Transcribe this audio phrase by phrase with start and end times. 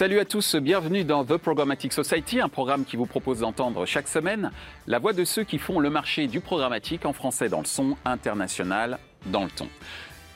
[0.00, 4.08] Salut à tous, bienvenue dans The Programmatic Society, un programme qui vous propose d'entendre chaque
[4.08, 4.50] semaine
[4.86, 7.98] la voix de ceux qui font le marché du programmatique en français dans le son,
[8.06, 9.68] international dans le ton.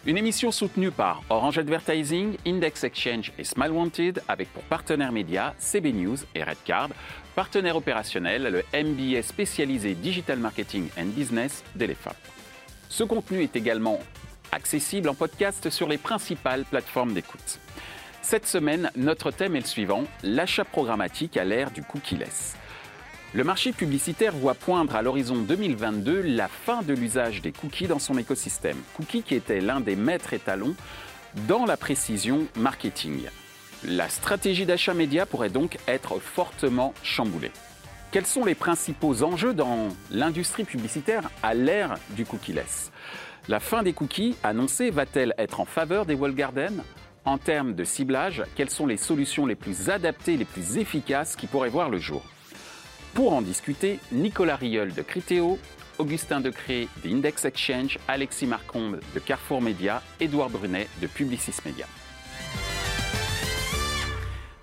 [0.04, 5.54] Une émission soutenue par Orange Advertising, Index Exchange et Smile Wanted, avec pour partenaires médias
[5.56, 6.90] CB News et Redcard,
[7.34, 12.12] partenaire opérationnel le MBA spécialisé Digital Marketing and Business d'Elefa.
[12.90, 13.98] Ce contenu est également
[14.52, 17.60] accessible en podcast sur les principales plateformes d'écoute.
[18.24, 22.56] Cette semaine, notre thème est le suivant, l'achat programmatique à l'ère du cookie-less.
[23.34, 27.98] Le marché publicitaire voit poindre à l'horizon 2022 la fin de l'usage des cookies dans
[27.98, 28.78] son écosystème.
[28.96, 30.74] Cookies qui était l'un des maîtres étalons
[31.46, 33.24] dans la précision marketing.
[33.84, 37.52] La stratégie d'achat média pourrait donc être fortement chamboulée.
[38.10, 42.90] Quels sont les principaux enjeux dans l'industrie publicitaire à l'ère du cookie-less?
[43.48, 46.82] La fin des cookies annoncée va-t-elle être en faveur des wall gardens
[47.26, 51.46] En termes de ciblage, quelles sont les solutions les plus adaptées, les plus efficaces qui
[51.46, 52.22] pourraient voir le jour?
[53.14, 55.58] Pour en discuter, Nicolas Rieul de Criteo,
[55.96, 61.86] Augustin Decré d'Index Exchange, Alexis Marcombe de Carrefour Média, Édouard Brunet de Publicis Média.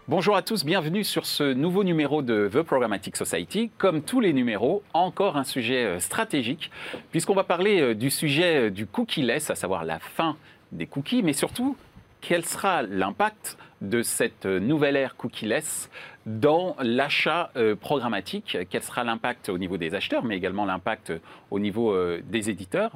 [0.08, 3.72] Bonjour à tous, bienvenue sur ce nouveau numéro de The Programmatic Society.
[3.80, 6.70] Comme tous les numéros, encore un sujet euh, stratégique,
[7.10, 10.38] puisqu'on va parler euh, du sujet euh, du cookie-less, à savoir la fin
[10.72, 11.76] des cookies, mais surtout
[12.22, 15.90] quel sera l'impact de cette nouvelle ère cookie-less
[16.28, 18.58] dans l'achat euh, programmatique?
[18.70, 21.12] Quel sera l'impact au niveau des acheteurs, mais également l'impact
[21.50, 22.92] au niveau euh, des éditeurs?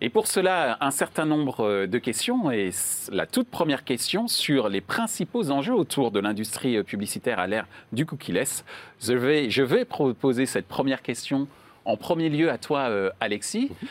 [0.00, 2.50] Et pour cela, un certain nombre euh, de questions.
[2.50, 2.70] Et
[3.12, 8.04] la toute première question sur les principaux enjeux autour de l'industrie publicitaire à l'ère du
[8.04, 8.64] cookie-less.
[9.00, 11.46] Je vais, je vais poser cette première question
[11.84, 13.70] en premier lieu à toi, Alexis.
[13.70, 13.88] Mhm.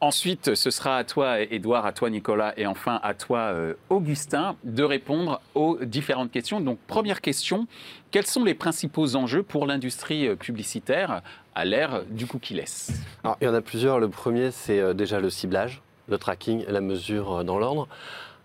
[0.00, 4.56] Ensuite, ce sera à toi, Edouard, à toi, Nicolas, et enfin à toi, euh, Augustin,
[4.62, 6.60] de répondre aux différentes questions.
[6.60, 7.66] Donc, première question,
[8.10, 11.22] quels sont les principaux enjeux pour l'industrie euh, publicitaire
[11.54, 12.92] à l'ère du cookie-less?
[13.40, 13.98] Il y en a plusieurs.
[13.98, 17.88] Le premier, c'est euh, déjà le ciblage, le tracking la mesure dans l'ordre.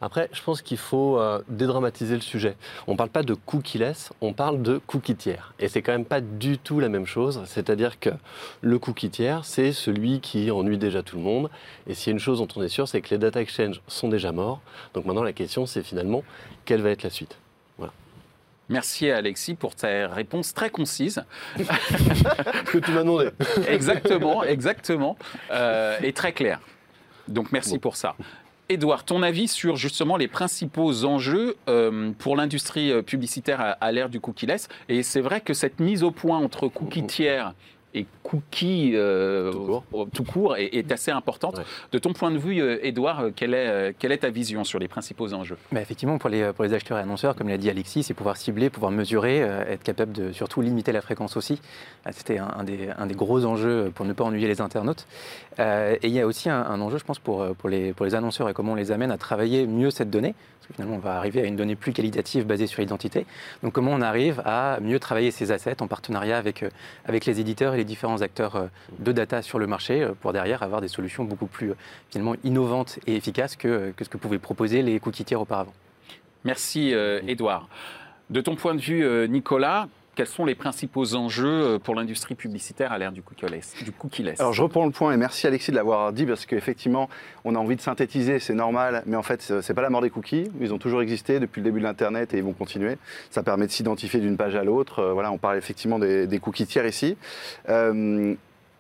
[0.02, 2.56] Après, je pense qu'il faut euh, dédramatiser le sujet.
[2.88, 5.54] On ne parle pas de cookie-less, on parle de cookie tiers.
[5.60, 7.42] Et c'est quand même pas du tout la même chose.
[7.46, 8.10] C'est-à-dire que
[8.62, 11.52] le cookie tiers, c'est celui qui ennuie déjà tout le monde.
[11.86, 13.82] Et s'il y a une chose dont on est sûr, c'est que les data exchange
[13.88, 14.62] sont déjà morts.
[14.96, 16.24] Donc maintenant, la question, c'est finalement,
[16.66, 17.38] quelle va être la suite?
[17.78, 17.94] Voilà.
[18.70, 21.24] Merci Alexis pour ta réponse très concise.
[21.58, 23.30] que tu m'as demandé.
[23.68, 25.16] exactement, exactement.
[25.52, 26.60] Euh, et très claire.
[27.28, 28.16] Donc merci pour ça.
[28.72, 34.08] Edouard, ton avis sur justement les principaux enjeux euh, pour l'industrie euh, publicitaire à, l'ère
[34.08, 34.70] du cookie-less?
[34.88, 37.54] Et c'est vrai que cette mise au point entre cookies tiers
[37.94, 39.52] et cookies euh,
[40.14, 41.62] tout court, est, assez importante.
[41.92, 45.34] De ton point de vue, Edouard, quelle est, quelle est ta vision sur les principaux
[45.34, 45.58] enjeux?
[45.72, 48.38] Bah, Effectivement, pour les, pour les acheteurs et annonceurs, comme l'a dit Alexis, c'est pouvoir
[48.38, 51.62] cibler, pouvoir mesurer, être capable de surtout limiter la fréquence aussi.
[52.12, 55.06] C'était un, des, un, des, gros enjeux pour ne pas ennuyer les internautes.
[55.60, 58.50] et il y a aussi un, enjeu, je pense, pour, pour, les, pour les annonceurs
[58.50, 60.34] et comment on les amène à travailler mieux cette donnée.
[60.34, 63.26] Parce que finalement, on va arriver à une donnée plus qualitative basée sur l'identité.
[63.64, 66.64] Donc, comment on arrive à mieux travailler ces assets en partenariat avec,
[67.06, 68.70] avec les éditeurs et les différents acteurs
[69.00, 71.76] de data sur le marché euh, pour derrière avoir des solutions beaucoup plus euh,
[72.12, 75.74] finalement innovantes et efficaces que, que ce que pouvaient proposer les cookies tiers auparavant.
[76.44, 76.94] Merci
[77.28, 77.68] Edouard.
[78.32, 82.98] De ton point de vue, Nicolas, quels sont les principaux enjeux pour l'industrie publicitaire à
[82.98, 86.46] l'ère du cookie-less Alors je reprends le point et merci Alexis de l'avoir dit parce
[86.46, 87.10] qu'effectivement
[87.46, 90.10] on a envie de synthétiser, c'est normal, mais en fait c'est pas la mort des
[90.10, 92.98] cookies, ils ont toujours existé depuis le début de l'internet et ils vont continuer.
[93.30, 95.12] Ça permet de s'identifier d'une page à l'autre.
[95.14, 97.18] Voilà, on parle effectivement des, des cookies tiers ici.
[97.70, 98.36] Euh,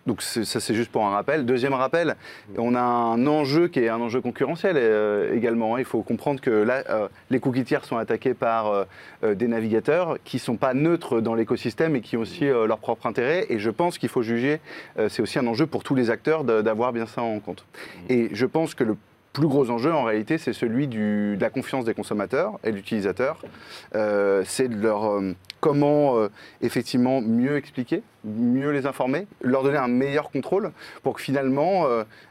[0.07, 1.45] donc ça c'est juste pour un rappel.
[1.45, 2.15] Deuxième rappel,
[2.57, 5.77] on a un enjeu qui est un enjeu concurrentiel euh, également.
[5.77, 8.67] Il faut comprendre que là, euh, les cookies tiers sont attaqués par
[9.23, 12.79] euh, des navigateurs qui ne sont pas neutres dans l'écosystème et qui ont aussi leur
[12.79, 13.45] propre intérêt.
[13.49, 14.59] Et je pense qu'il faut juger,
[15.09, 17.65] c'est aussi un enjeu pour tous les acteurs d'avoir bien ça en compte.
[18.09, 18.95] Et je pense que le
[19.33, 23.41] plus gros enjeu, en réalité, c'est celui de la confiance des consommateurs et de l'utilisateur.
[23.95, 26.29] Euh, c'est de leur euh, comment euh,
[26.61, 31.85] effectivement mieux expliquer, mieux les informer, leur donner un meilleur contrôle pour que finalement,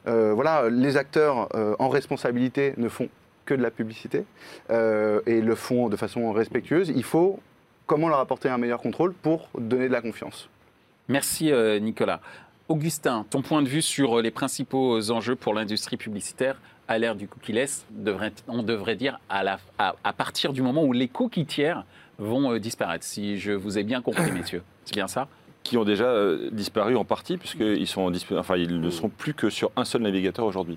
[0.04, 1.48] voilà, les acteurs
[1.78, 3.08] en responsabilité ne font
[3.44, 4.24] que de la publicité
[4.70, 6.92] et le font de façon respectueuse.
[6.94, 7.40] Il faut
[7.86, 10.48] comment leur apporter un meilleur contrôle pour donner de la confiance?
[11.08, 12.20] Merci Nicolas.
[12.68, 16.56] Augustin, ton point de vue sur les principaux enjeux pour l'industrie publicitaire
[16.90, 17.86] à l'ère du cookie-less,
[18.48, 21.84] on devrait dire à, partir du moment où les cookies tiers
[22.18, 24.64] vont euh, disparaître, si je vous ai bien compris, messieurs.
[24.84, 25.28] C'est bien ça?
[25.70, 29.50] Cookies ont déjà euh, disparu en partie, puisqu'ils sont enfin, ils ne sont plus que
[29.50, 30.76] sur un seul navigateur aujourd'hui.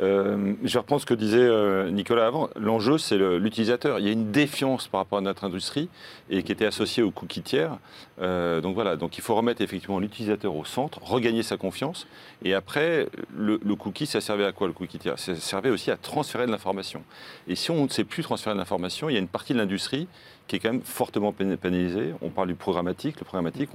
[0.00, 2.48] Euh, je vais reprendre ce que disait euh, Nicolas avant.
[2.56, 3.98] L'enjeu, c'est l'utilisateur.
[4.00, 5.88] Il y a une défiance par rapport à notre industrie
[6.30, 7.76] et qui était associée aux cookies tiers.
[8.18, 12.06] donc voilà, donc il faut remettre effectivement l'utilisateur au centre, regagner sa confiance.
[12.42, 15.18] Et après, le, cookie, ça servait à quoi le cookie tiers?
[15.18, 17.02] Ça servait aussi à transférer de l'information.
[17.46, 19.58] Et si on ne sait plus transférer de l'information, il y a une partie de
[19.58, 20.08] l'industrie
[20.46, 22.12] qui est quand même fortement pénalisé.
[22.20, 23.18] On parle du programmatique.
[23.18, 23.70] Le programmatique,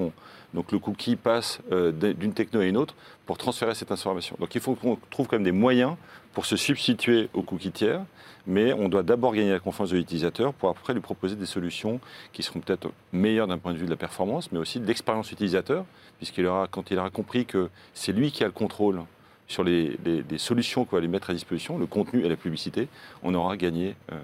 [0.54, 2.96] donc le cookie passe euh, d'une techno à une autre
[3.26, 4.36] pour transférer cette information.
[4.40, 5.96] Donc il faut qu'on trouve quand même des moyens
[6.34, 8.02] pour se substituer au cookie tiers,
[8.46, 12.00] mais on doit d'abord gagner la confiance de l'utilisateur pour après lui proposer des solutions
[12.34, 15.32] qui seront peut-être meilleures d'un point de vue de la performance, mais aussi de l'expérience
[15.32, 15.86] utilisateur,
[16.18, 19.02] puisqu'il aura, quand il aura compris que c'est lui qui a le contrôle
[19.48, 19.98] sur les,
[20.38, 22.88] solutions qu'on va lui mettre à disposition, le contenu et la publicité,
[23.24, 24.20] on aura gagné euh,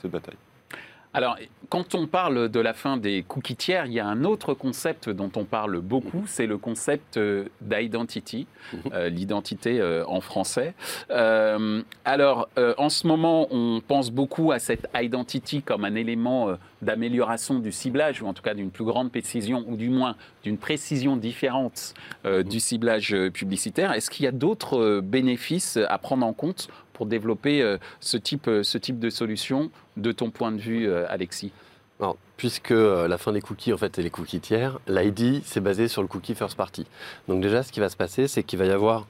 [0.00, 0.36] cette bataille.
[1.16, 1.38] Alors,
[1.70, 5.08] quand on parle de la fin des cookies tiers, il y a un autre concept
[5.08, 8.80] dont on parle beaucoup, c'est le concept euh, d'identity, mhm.
[8.92, 10.74] euh, l'identité euh, en français.
[12.04, 16.50] alors, en ce moment, on pense beaucoup à cette identity comme un élément
[16.82, 20.58] d'amélioration du ciblage, ou en tout cas d'une plus grande précision, ou du moins d'une
[20.58, 22.42] précision différente mhm.
[22.42, 23.92] du ciblage publicitaire.
[23.92, 28.48] Est-ce qu'il y a d'autres bénéfices à prendre en compte pour développer euh, ce, type,
[28.48, 31.52] euh, ce type de solution, de ton point de vue, euh, Alexis?
[32.36, 36.02] Puisque la fin des cookies, en fait, est les cookies tiers, l'ID, c'est basé sur
[36.02, 36.86] le cookie first party.
[37.28, 39.06] Donc déjà, ce qui va se passer, c'est qu'il va y avoir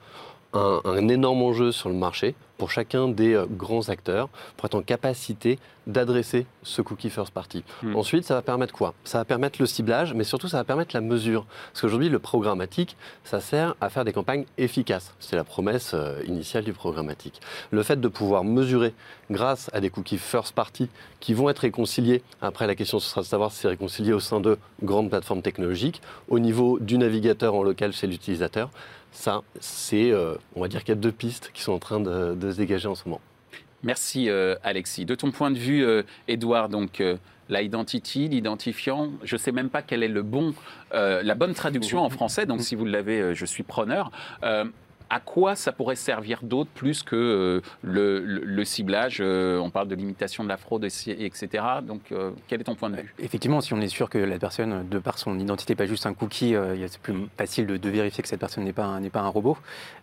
[0.53, 4.75] un, un, énorme enjeu sur le marché pour chacun des euh, grands acteurs pour être
[4.75, 7.63] en capacité d'adresser ce cookie first party.
[7.81, 7.95] Hmm.
[7.95, 8.93] Ensuite, ça va permettre quoi?
[9.05, 11.45] Ça va permettre le ciblage, mais surtout, ça va permettre la mesure.
[11.71, 15.13] Parce qu'aujourd'hui, le programmatique, ça sert à faire des campagnes efficaces.
[15.19, 17.39] C'est la promesse euh, initiale du programmatique.
[17.71, 18.93] Le fait de pouvoir mesurer
[19.31, 20.89] grâce à des cookies first party
[21.19, 24.19] qui vont être réconciliés, après la question ce sera de savoir si c'est réconcilié au
[24.19, 28.69] sein de grandes plateformes technologiques, au niveau du navigateur en local chez l'utilisateur,
[29.17, 31.99] ça, c'est, euh, on va dire qu'il y a deux pistes qui sont en train
[31.99, 33.19] de, se dégager en ce moment.
[33.81, 35.05] Merci euh, Alexis.
[35.05, 35.83] De ton point de vue,
[36.27, 37.03] Edouard, euh, donc
[37.49, 40.53] l'identity, l'identifiant, je ne sais même pas quelle est le bon,
[40.91, 44.11] la bonne traduction en français, donc si vous l'avez, je suis preneur
[45.09, 49.95] à quoi ça pourrait servir d'autre plus que euh, le, ciblage euh, On parle de
[49.95, 51.47] limitation de la fraude, etc.
[51.81, 53.13] Donc, euh, quel est ton point de vue?
[53.19, 56.13] Effectivement, si on est sûr que la personne, de par son identité, pas juste un
[56.13, 56.55] cookie,
[56.87, 59.57] c'est plus facile de, vérifier que cette personne n'est pas, un, pas un robot.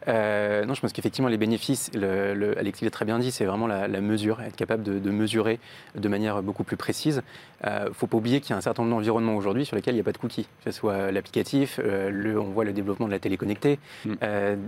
[0.06, 3.88] non, je pense qu'effectivement, les bénéfices, le, Alexis l'a très bien dit, c'est vraiment la,
[4.00, 5.58] mesure, être capable de, mesurer
[5.94, 7.22] de manière beaucoup plus précise.
[7.64, 9.94] Il ne faut pas oublier qu'il y a un certain nombre d'environnements aujourd'hui sur lesquels
[9.94, 13.12] il n'y a pas de cookies, que ce soit l'applicatif, on voit le développement de
[13.12, 13.78] la télé connectée.
[14.04, 14.14] Mm.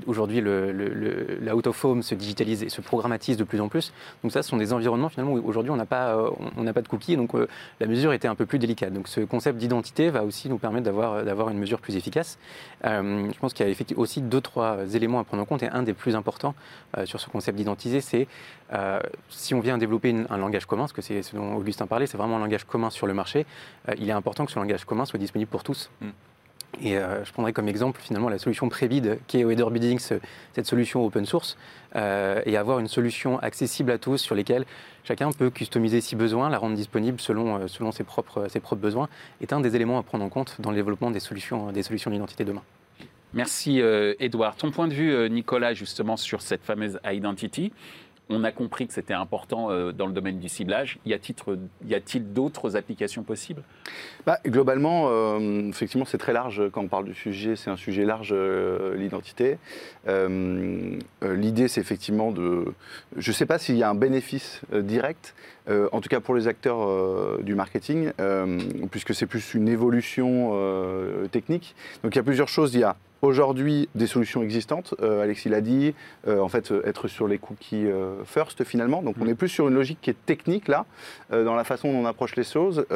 [0.06, 3.68] aujourd'hui, aujourd'hui, le, la out of home se digitalise et se programmatise de plus en
[3.68, 3.92] plus.
[4.22, 6.72] Donc ça, ce sont des environnements finalement où aujourd'hui on n'a pas, euh, on n'a
[6.72, 7.48] pas de cookies, donc euh,
[7.80, 8.92] la mesure était un peu plus délicate.
[8.92, 12.38] Donc ce concept d'identité va aussi nous permettre d'avoir, d'avoir une mesure plus efficace.
[12.84, 15.62] Euh, je pense qu'il y a effectivement aussi deux, trois éléments à prendre en compte
[15.62, 16.54] et un des plus importants
[17.04, 18.26] sur ce concept d'identité, c'est
[19.28, 22.16] si on vient développer un langage commun, ce que c'est ce dont Augustin parlait, c'est
[22.16, 23.46] vraiment un langage commun sur le marché,
[23.98, 25.90] il est important que ce langage commun soit disponible pour tous.
[26.00, 26.08] Mm.
[26.82, 30.66] Et euh, je prendrai comme exemple finalement la solution Prebid, qui est Weather Bidding, cette
[30.66, 31.56] solution open source,
[31.94, 34.66] euh, et avoir une solution accessible à tous sur lesquelles
[35.04, 38.82] chacun peut customiser si besoin, la rendre disponible selon, euh, selon ses, propres, ses propres
[38.82, 39.08] besoins,
[39.40, 42.10] est un des éléments à prendre en compte dans le développement des solutions, des solutions
[42.10, 42.62] d'identité demain.
[43.34, 44.56] Merci Edouard.
[44.56, 47.70] Ton point de vue, Nicolas, justement sur cette fameuse identity
[48.28, 50.98] on a compris que c'était important euh, dans le domaine du ciblage.
[51.06, 53.62] Y a-t-il d'autres applications possibles?
[54.26, 57.54] Bah, Globalement, euh, effectivement, c'est très large quand on parle du sujet.
[57.54, 59.58] C'est un sujet large, euh, l'identité.
[60.06, 62.72] L'idée, c'est effectivement de...
[63.16, 65.34] Je ne sais pas s'il y a un bénéfice direct,
[65.68, 68.12] en tout cas pour les acteurs du marketing,
[68.90, 70.52] puisque c'est plus une évolution
[71.32, 71.74] technique.
[72.02, 72.74] Donc il y a plusieurs choses.
[72.74, 74.94] Il y a aujourd'hui des solutions existantes.
[75.00, 75.94] Euh, Alexis l'a dit,
[76.26, 79.02] euh, en fait, être sur les cookies euh, first finalement.
[79.02, 79.30] Donc, on mm.
[79.30, 80.86] est plus sur une logique qui est technique là,
[81.30, 82.86] dans la façon dont on approche les choses.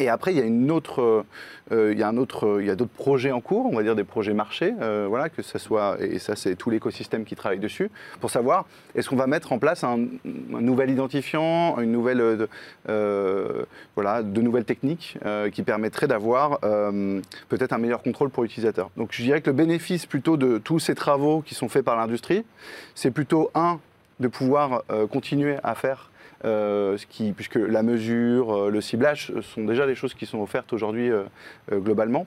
[0.00, 1.24] Et après, il y a une autre,
[1.72, 3.82] euh, il y a un autre, il y a d'autres projets en cours, on va
[3.82, 7.34] dire des projets marchés, euh, voilà, que ce soit, et ça c'est tout l'écosystème qui
[7.34, 7.90] travaille dessus,
[8.20, 12.48] pour savoir est-ce qu'on va mettre en place un, nouvel identifiant, une nouvelle,
[12.88, 13.64] euh,
[13.96, 15.18] voilà, de nouvelles techniques
[15.52, 18.90] qui permettraient d'avoir peut-être un meilleur contrôle pour l'utilisateur.
[18.96, 21.96] Donc je dirais que le bénéfice plutôt de tous ces travaux qui sont faits par
[21.96, 22.44] l'industrie,
[22.94, 23.80] c'est plutôt un
[24.20, 26.10] de pouvoir continuer à faire
[27.08, 31.10] qui, puisque la mesure, euh, le ciblage sont déjà des choses qui sont offertes aujourd'hui
[31.10, 31.24] euh,
[31.72, 32.26] globalement.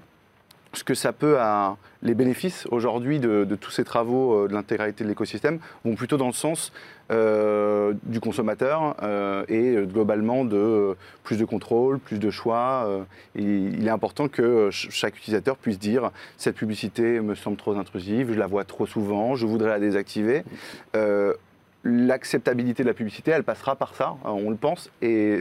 [0.73, 5.03] ce que ça peut, à, les bénéfices aujourd'hui de, tous ces travaux euh, de l'intégralité
[5.03, 6.71] de l'écosystème vont plutôt dans le sens
[7.11, 12.85] euh, du consommateur euh, et euh, globalement de euh, plus de contrôle, plus de choix.
[12.87, 13.03] euh,
[13.35, 18.31] il est important que ch- chaque utilisateur puisse dire cette publicité me semble trop intrusive,
[18.33, 20.43] je la vois trop souvent, je voudrais la désactiver.
[21.83, 25.39] L'acceptabilité de la publicité, elle passera par ça, hein, on le pense, et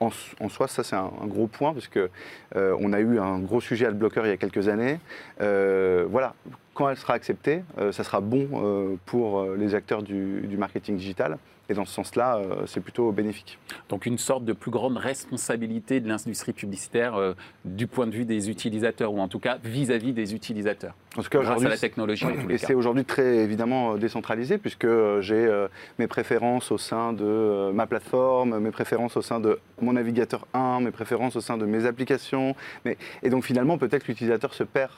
[0.00, 2.10] en, soi, ça c'est un, gros point parce que
[2.56, 4.98] euh, on a eu un gros sujet adblocker il y a quelques années.
[5.40, 6.34] Euh, voilà,
[6.74, 11.38] quand elle sera acceptée, euh, ça sera bon pour les acteurs du marketing digital.
[11.68, 13.58] Et dans ce sens-là, euh, c'est plutôt bénéfique.
[13.88, 18.24] Donc une sorte de plus grande responsabilité de l'industrie publicitaire euh, du point de vue
[18.24, 21.78] des utilisateurs, ou en tout cas vis-à-vis des utilisateurs, En tout cas, grâce à la
[21.78, 24.86] technologie Et c'est aujourd'hui très évidemment euh, décentralisé puisque
[25.20, 25.68] j'ai euh,
[25.98, 30.46] mes préférences au sein de euh, ma plateforme, mes préférences au sein de mon navigateur
[30.54, 32.54] 1, mes préférences au sein de mes applications.
[32.84, 34.90] Mais, et donc finalement, peut-être l'utilisateur se perd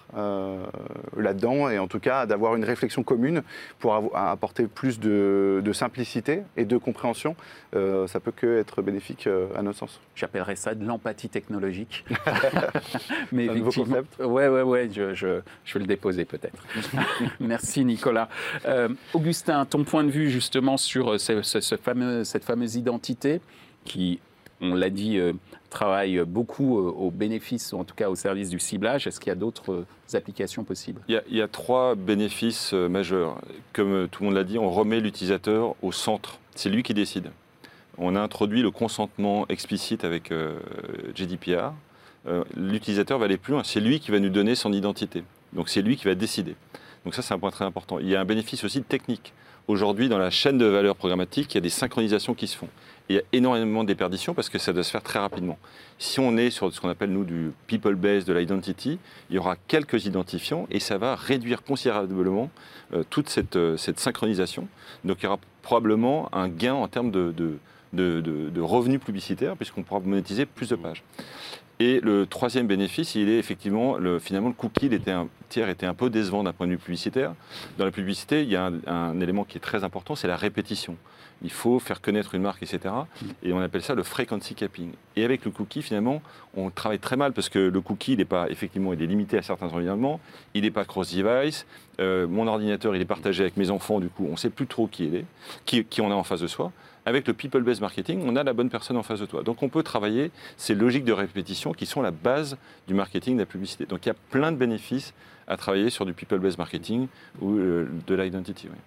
[1.17, 3.43] là-dedans et en tout cas d'avoir une réflexion commune
[3.79, 7.37] pour apporter plus de, de simplicité et de compréhension,
[7.75, 10.01] euh, ça peut que être bénéfique euh, à notre sens.
[10.15, 12.05] J'appellerais ça de l'empathie technologique.
[13.33, 14.19] Mais Un nouveau effectivement, concept.
[14.21, 16.63] ouais, ouais, ouais, je, je- je vais le déposer peut-être.
[17.41, 18.29] Merci Nicolas.
[18.67, 22.77] Euh, Augustin, ton point de vue justement sur euh, ce- ce- ce fameux, cette fameuse
[22.77, 23.41] identité
[23.85, 24.21] qui,
[24.61, 25.33] on l'a dit, euh,
[25.71, 29.07] travaille beaucoup euh, au bénéfice, ou en tout cas au service du ciblage.
[29.07, 31.01] Est-ce qu'il y a d'autres euh, applications possibles?
[31.09, 33.39] Il y, a, il y a trois bénéfices euh, majeurs.
[33.73, 36.39] Comme euh, tout le monde l'a dit, on remet l'utilisateur au centre.
[36.57, 37.31] C'est lui qui décide.
[37.99, 40.59] On a introduit le consentement explicite avec euh,
[41.15, 41.73] GDPR.
[42.27, 43.63] Euh, l'utilisateur va aller plus loin.
[43.63, 45.23] C'est lui qui va nous donner son identité.
[45.53, 46.57] Donc c'est lui qui va décider.
[47.05, 47.99] Donc ça, c'est un point très important.
[47.99, 49.33] Il y a un bénéfice aussi technique.
[49.69, 52.69] Aujourd'hui, dans la chaîne de valeur programmatique, il y a des synchronisations qui se font.
[53.09, 55.59] Il y a énormément de déperditions parce que ça doit se faire très rapidement.
[55.99, 58.99] Si on est sur ce qu'on appelle, nous, du people base de l'identity,
[59.31, 62.51] il y aura quelques identifiants et ça va réduire considérablement
[62.95, 64.69] euh, toute cette, euh, cette synchronisation.
[65.05, 67.33] Donc il y aura probablement un gain en termes de-
[67.93, 71.03] de revenus publicitaires puisqu'on pourra monétiser plus de pages.
[71.79, 75.85] Et le troisième bénéfice, il est effectivement, le, finalement, le cookie était un, tiers était
[75.85, 77.35] un peu décevant d'un point de vue publicitaire.
[77.77, 80.97] Dans la publicité, il y a un, élément qui est très important, c'est la répétition.
[81.43, 82.95] Il faut faire connaître une marque, etc.
[83.43, 84.93] Et on appelle ça le frequency capping.
[85.17, 86.23] Et avec le cookie, finalement,
[86.57, 89.37] on travaille très mal parce que le cookie, il n'est pas, effectivement, il est limité
[89.37, 90.19] à certains environnements,
[90.55, 91.67] il n'est pas cross-device.
[92.01, 94.67] Euh, mon ordinateur, il est partagé avec mes enfants, du coup, on ne sait plus
[94.67, 96.73] trop qui est, qui on a en face de soi.
[97.07, 99.45] Avec le people-based marketing, on a la bonne personne en face de toi.
[99.45, 102.59] Donc on peut travailler ces logiques de répétition qui sont la base
[102.89, 103.87] du marketing de la publicité.
[103.87, 105.15] Donc il y a plein de bénéfices
[105.47, 107.07] à travailler sur du people-based marketing
[107.41, 108.69] ou euh, de l'identity.
[108.71, 108.79] oui.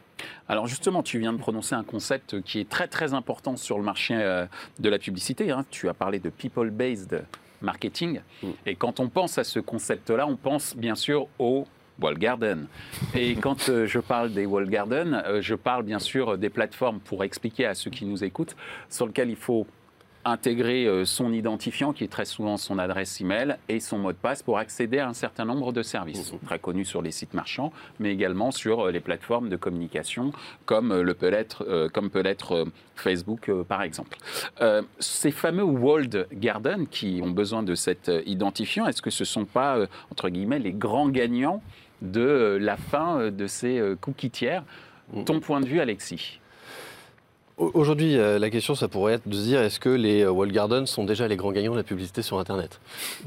[0.49, 3.85] Alors justement, tu viens de prononcer un concept qui est très très important sur le
[3.85, 4.45] marché euh,
[4.79, 5.51] de la publicité.
[5.51, 5.65] hein.
[5.71, 7.23] Tu as parlé de people-based
[7.61, 8.19] marketing.
[8.43, 8.47] Mm.
[8.65, 11.65] Et quand on pense à ce concept-là, on pense bien sûr au
[12.01, 12.68] wall garden.
[13.15, 17.00] Et quand euh, je parle des wall garden, euh, je parle bien sûr des plateformes
[17.00, 18.56] pour expliquer à ceux qui nous écoutent
[18.89, 19.68] sur lesquelles il faut
[20.25, 24.18] intégrer euh, son identifiant, qui est très souvent son adresse email, et son mot de
[24.18, 27.72] passe pour accéder à un certain nombre de services, très connus sur les sites marchands,
[28.00, 30.32] mais également sur euh, les plateformes de communication,
[30.65, 32.65] comme euh, le peut être, euh, comme peut l'être euh,
[32.96, 34.18] Facebook, euh, par exemple.
[34.62, 39.24] Euh, ces fameux walled garden qui ont besoin de cet euh, identifiant, est-ce que ce
[39.24, 41.62] ne sont pas, euh, entre guillemets, les grands gagnants
[42.01, 44.63] de euh, la fin euh, de ces euh, cookies tiers
[45.25, 46.39] Ton point de vue, Alexis?
[47.58, 50.86] Au- Aujourd'hui, la question, ça pourrait être de se dire est-ce que les wall gardens
[50.86, 52.79] sont déjà les grands gagnants de la publicité sur Internet?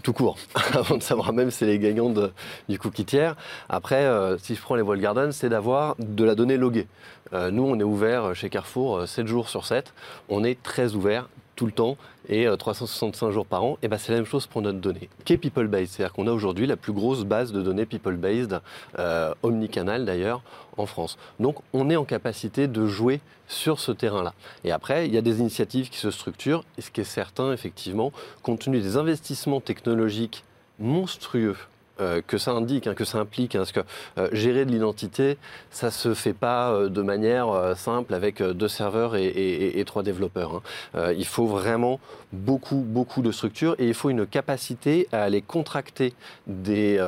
[0.02, 0.38] Tout court,
[0.74, 2.32] avant de savoir même si c'est les gagnants de-
[2.68, 3.36] du cookie tiers.
[3.68, 6.86] Après, euh, si je prends les wall gardens, c'est d'avoir de la donnée loguée.
[7.34, 9.92] Euh, nous, on est ouvert chez Carrefour euh, 7 jours sur 7.
[10.30, 11.28] On est très ouvert
[11.62, 11.96] tout le temps
[12.28, 15.08] et euh, 365 jours par an, et ben c'est la même chose pour notre donnée,
[15.24, 15.90] qui est people-based.
[15.90, 18.60] C'est-à-dire qu'on a aujourd'hui la plus grosse base de données people-based,
[18.98, 20.42] euh, omnicanal d'ailleurs,
[20.76, 21.18] en France.
[21.38, 24.34] Donc on est en capacité de jouer sur ce terrain-là.
[24.64, 27.52] Et après, il y a des initiatives qui se structurent, et ce qui est certain,
[27.52, 28.10] effectivement,
[28.42, 30.42] compte tenu des investissements technologiques
[30.80, 31.56] monstrueux
[32.00, 33.80] euh, que ça indique, hein, que ça implique, hein, parce que
[34.16, 35.36] euh, gérer de l'identité,
[35.70, 40.62] ça se fait pas euh, de manière simple avec deux serveurs et, trois développeurs.
[40.94, 41.12] hein.
[41.16, 42.00] Il faut vraiment
[42.32, 46.14] beaucoup, beaucoup de structures et il faut une capacité à aller contracter
[46.46, 46.98] des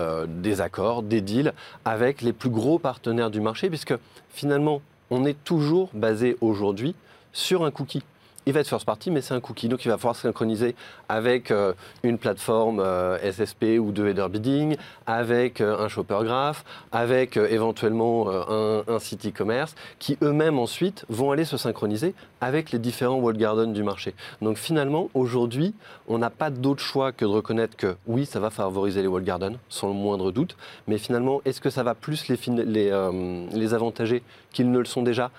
[0.61, 3.95] accords, des deals avec les plus gros partenaires du marché, puisque
[4.31, 6.95] finalement, on est toujours basé aujourd'hui
[7.33, 8.03] sur un cookie.
[8.47, 9.69] Il va être first party, mais c'est un cookie.
[9.69, 10.75] Donc il va falloir synchroniser
[11.09, 11.73] avec euh,
[12.03, 18.29] une plateforme euh, SSP ou de header bidding, avec euh, un shopper graph, avec éventuellement
[18.29, 23.73] un, site e-commerce, qui eux-mêmes ensuite vont aller se synchroniser avec les différents walled gardens
[23.73, 24.15] du marché.
[24.43, 25.75] Donc finalement, aujourd'hui,
[26.09, 29.27] on n'a pas d'autre choix que de reconnaître que oui, ça va favoriser les walled
[29.27, 33.11] gardens, sans le moindre doute, mais finalement, est-ce que ça va plus les, les,
[33.53, 34.23] les avantager
[34.53, 35.31] qu'ils ne le sont déjà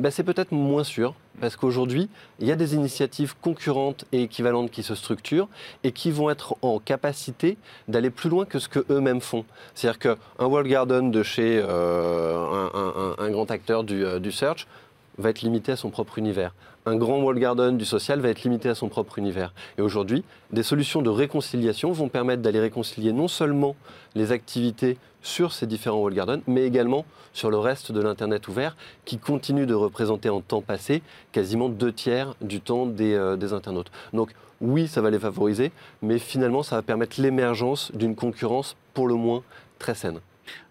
[0.00, 2.08] ben, c'est peut-être moins sûr, parce qu'aujourd'hui,
[2.40, 5.48] il y a des initiatives concurrentes et équivalentes qui se structurent
[5.84, 9.44] et qui vont être en capacité d'aller plus loin que ce qu'eux-mêmes font.
[9.74, 14.66] C'est-à-dire qu'un World Garden de chez euh, un, grand acteur du, euh, du search
[15.18, 16.52] va être limité à son propre univers
[16.86, 19.54] un grand wall garden du social va être limité à son propre univers.
[19.78, 23.74] Et aujourd'hui, des solutions de réconciliation vont permettre d'aller réconcilier non seulement
[24.14, 28.76] les activités sur ces différents wall gardens, mais également sur le reste de l'Internet ouvert,
[29.06, 31.02] qui continue de représenter en temps passé
[31.32, 33.90] quasiment deux tiers du temps des, euh, des internautes.
[34.12, 39.08] Donc oui, ça va les favoriser, mais finalement, ça va permettre l'émergence d'une concurrence pour
[39.08, 39.42] le moins
[39.78, 40.20] très saine.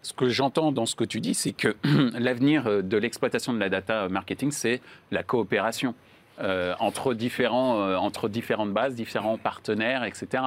[0.02, 1.76] Ce que j'entends dans ce que tu dis, c'est que
[2.18, 5.96] l'avenir euh, de l'exploitation de la data marketing, c'est la coopération.
[6.42, 10.44] Euh, entre, différents, euh, entre différentes bases, différents partenaires, etc.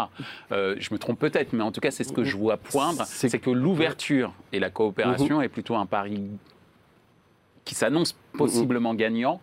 [0.51, 3.39] je me trompe peut-être, mais en tout cas, c'est ce que je vois poindre, c'est
[3.39, 5.45] que l'ouverture et la coopération mhm.
[5.45, 6.25] est plutôt un pari
[7.65, 9.41] qui s'annonce possiblement gagnant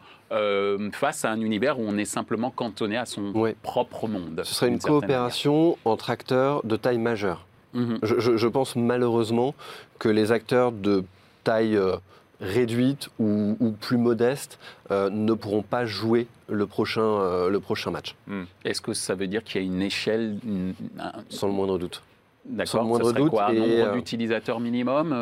[0.91, 4.41] face à un univers où on est simplement cantonné à son propre monde.
[4.43, 7.45] Ce serait une coopération entre acteurs de taille majeure.
[7.74, 8.00] Mhm.
[8.03, 9.56] Je, pense malheureusement
[10.00, 11.03] que les acteurs de
[11.44, 11.96] taille euh,
[12.39, 14.60] réduite ou, plus modeste
[14.92, 18.15] euh, ne pourront pas jouer le prochain, euh, le prochain match.
[18.27, 18.46] Mhm.
[18.65, 20.38] Est-ce que ça veut dire qu'il y a une échelle
[21.30, 22.03] Sans le moindre doute.
[22.46, 25.15] D'accord, ça serait doute, quoi, un nombre d'utilisateurs minimum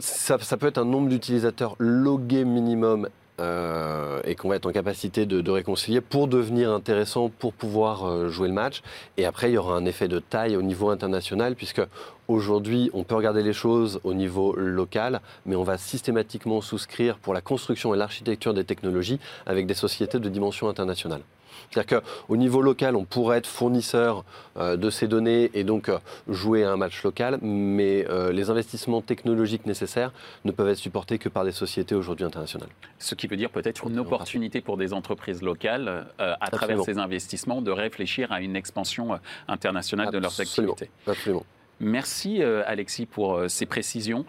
[0.00, 4.72] ça, ça, peut être un nombre d'utilisateurs logués minimum euh, et qu'on va être en
[4.72, 8.82] capacité de, réconcilier pour devenir intéressant, pour pouvoir euh, jouer le match.
[9.16, 11.82] Et après, il y aura un effet de taille au niveau international, puisque
[12.28, 17.34] aujourd'hui, on peut regarder les choses au niveau local, mais on va systématiquement souscrire pour
[17.34, 21.20] la construction et l'architecture des technologies avec des sociétés de dimension internationale.
[21.70, 24.24] C'est-à-dire qu'au niveau local, on pourrait être fournisseur
[24.56, 25.98] euh, de ces données et donc euh,
[26.28, 30.12] jouer à un match local, mais euh, les investissements technologiques nécessaires
[30.44, 32.68] ne peuvent être supportés que par des sociétés aujourd'hui internationales.
[32.98, 37.62] Ce qui veut dire peut-être une opportunité pour des entreprises locales, à travers ces investissements,
[37.62, 40.90] de réfléchir à une expansion internationale de leurs activités.
[41.06, 41.44] Absolument.
[41.80, 44.24] Merci Alexis pour ces précisions.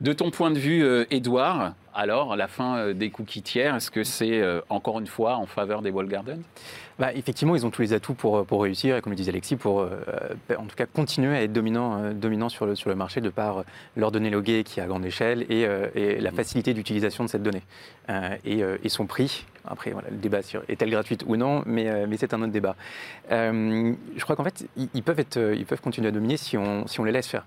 [0.00, 4.04] De ton point de vue, Edouard, alors, la fin euh, des cookies tiers, est-ce que
[4.04, 6.42] c'est euh, encore une fois en faveur des wall gardens
[6.98, 9.56] bah, Effectivement, ils ont tous les atouts pour, pour réussir et comme le disait Alexis,
[9.56, 9.88] pour euh,
[10.58, 13.64] en tout cas continuer à être dominants dominant sur, le, sur le marché de par
[13.96, 15.66] leur donnée loguée qui est à grande échelle et,
[16.20, 17.62] la facilité d'utilisation de cette donnée.
[18.44, 22.34] Et, son prix, après, voilà, le débat sur est-elle gratuite ou non, mais, mais c'est
[22.34, 22.76] un autre débat.
[23.30, 27.00] je crois qu'en fait, ils, peuvent être, ils peuvent continuer à dominer si on, si
[27.00, 27.46] on les laisse faire.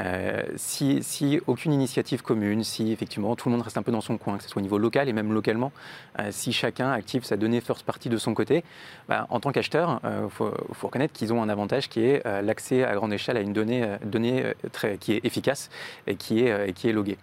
[0.00, 4.16] Euh, si, aucune initiative commune, si effectivement tout le monde reste un peu dans son
[4.16, 5.72] coin, que ce soit au niveau local et même localement,
[6.18, 8.64] euh, si chacun active sa donnée first party de son côté,
[9.08, 10.52] bah, en tant qu'acheteur, il euh, faut,
[10.82, 14.52] reconnaître qu'ils ont un avantage qui est l'accès à grande échelle à une donnée, donnée
[14.72, 15.70] très, qui est efficace
[16.06, 17.18] et qui est, qui est loguée.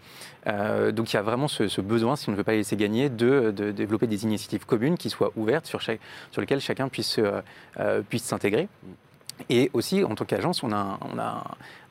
[0.46, 3.10] donc il y a vraiment ce, besoin, si on ne veut pas les laisser gagner,
[3.10, 5.98] de, développer des initiatives communes qui soient ouvertes, sur, sur
[6.38, 7.20] lesquelles chacun puisse,
[8.10, 8.68] puisse s'intégrer.
[9.50, 10.98] Et aussi, en tant qu'agence, on a,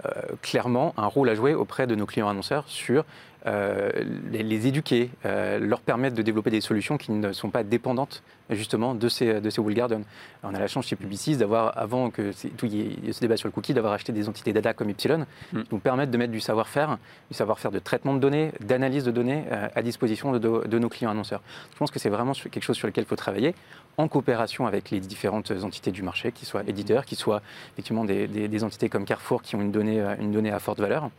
[0.07, 0.11] euh,
[0.43, 3.05] clairement un rôle à jouer auprès de nos clients annonceurs sur
[3.47, 3.91] euh,
[4.31, 8.95] les, éduquer, euh, leur permettre de développer des solutions qui ne sont pas dépendantes justement
[8.95, 10.05] de ces, de ces wall gardens.
[10.43, 13.47] On a la chance chez Publicis d'avoir, avant que tout y ait ce débat sur
[13.47, 15.63] le cookie, d'avoir acheté des entités data comme Epsilon, mm.
[15.63, 16.97] qui nous permettent de mettre du savoir-faire,
[17.31, 21.11] du savoir-faire de traitement de données, d'analyse de données à disposition de, de, nos clients
[21.11, 21.43] annonceurs.
[21.73, 23.55] Je pense que c'est vraiment quelque chose sur lequel il faut travailler
[23.99, 27.43] en coopération avec les différentes entités du marché, qui soient éditeurs, qui soient
[27.75, 31.11] effectivement des, des entités comme Carrefour qui ont une donnée, une donnée à forte valeur.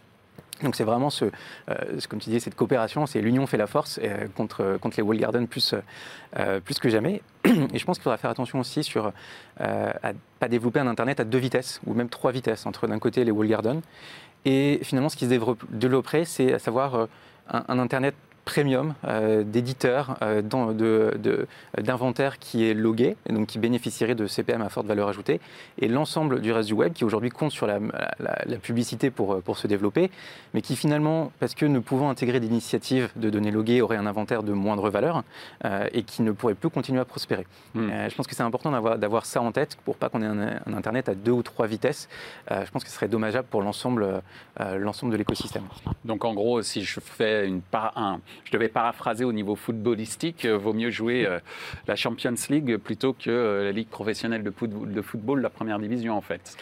[0.63, 1.75] Donc c'est vraiment ce, euh,
[2.09, 5.17] comme tu disais, cette coopération, c'est l'union fait la force euh, contre, contre les wall
[5.17, 5.75] gardens plus,
[6.37, 7.21] euh, plus que jamais.
[7.45, 9.11] Et je pense qu'il faudra faire attention aussi sur
[9.59, 13.23] à pas développer un internet à deux vitesses ou même trois vitesses entre d'un côté
[13.23, 13.81] les wall gardens
[14.43, 17.07] et finalement ce qui se développerait, c'est à savoir
[17.47, 24.15] un internet premium euh, d'éditeurs euh, d'inventaire de, qui est logué, et donc qui bénéficierait
[24.15, 25.41] de CPM à forte valeur ajoutée,
[25.79, 27.79] et l'ensemble du reste du web qui aujourd'hui compte sur la,
[28.61, 30.11] publicité pour, pour se développer,
[30.53, 34.05] mais qui finalement, parce que ne pouvant intégrer des initiatives de données loguées, aurait un
[34.05, 35.23] inventaire de moindre valeur
[35.65, 37.45] euh, et qui ne pourrait plus continuer à prospérer.
[37.73, 37.89] Hmm.
[38.09, 41.09] je pense que c'est important d'avoir ça en tête pour pas qu'on ait un, Internet
[41.09, 42.09] à deux ou trois vitesses.
[42.49, 44.21] je pense que ce serait dommageable pour l'ensemble
[44.59, 45.63] l'ensemble de l'écosystème.
[46.03, 50.73] Donc en gros, si je fais une, un, je devais paraphraser au niveau footballistique, vaut
[50.73, 51.27] mieux jouer
[51.87, 56.57] la Champions League plutôt que la Ligue professionnelle de football, la première division en fait.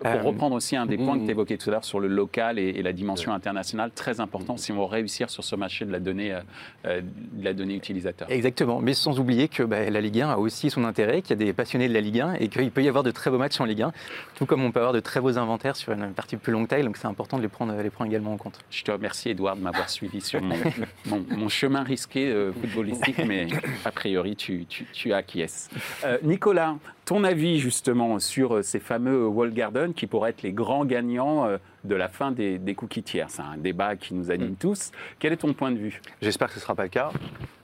[0.00, 2.58] Pour reprendre aussi un des points que tu évoquais tout à l'heure sur le local
[2.58, 6.00] et, la dimension internationale, très important si on veut réussir sur ce marché de la
[6.00, 6.36] donnée,
[6.84, 8.30] de la donnée utilisateur.
[8.30, 11.42] Exactement, mais sans oublier que bah, la Ligue 1 a aussi son intérêt, qu'il y
[11.42, 13.38] a des passionnés de la Ligue 1 et qu'il peut y avoir de très beaux
[13.38, 13.92] matchs en Ligue 1,
[14.34, 16.84] tout comme on peut avoir de très beaux inventaires sur une partie plus longue taille,
[16.84, 18.58] donc c'est important de les prendre, les prendre également en compte.
[18.70, 20.56] Je te remercie Edouard de m'avoir suivi sur mon,
[21.48, 23.48] chemin risqué euh, footballistique, mais
[23.84, 25.68] a priori tu, tu, tu acquiesces.
[26.04, 30.52] Euh, Nicolas, ton avis justement sur euh, ces fameux Wall Garden qui pourraient être les
[30.52, 31.48] grands gagnants
[31.84, 33.30] de la fin des, cookies tiers?
[33.30, 34.56] C'est un débat qui nous anime mm.
[34.56, 34.92] tous.
[35.18, 36.00] Quel est ton point de vue?
[36.22, 37.10] J'espère que ce ne sera pas le cas.